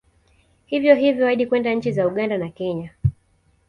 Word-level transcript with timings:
Hivyo 0.65 0.95
hivyo 0.95 1.25
hadi 1.25 1.47
kwenda 1.47 1.73
nchi 1.73 1.91
za 1.91 2.07
Uganda 2.07 2.37
na 2.37 2.49
Kenya 2.49 2.91